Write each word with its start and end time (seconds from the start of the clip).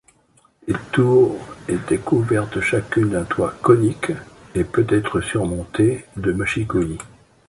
Les 0.67 0.73
tours 0.91 1.37
étaient 1.67 1.99
couvertes 1.99 2.59
chacune 2.59 3.09
d'un 3.11 3.23
toit 3.23 3.53
conique, 3.61 4.13
et 4.55 4.63
peut-être 4.63 5.21
surmontées 5.21 6.05
de 6.17 6.31
mâchicoulis. 6.33 6.97